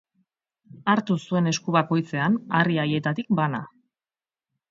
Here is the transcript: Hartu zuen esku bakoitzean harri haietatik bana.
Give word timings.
Hartu 0.93 1.17
zuen 1.25 1.49
esku 1.51 1.75
bakoitzean 1.75 2.39
harri 2.61 2.81
haietatik 2.85 3.29
bana. 3.41 3.61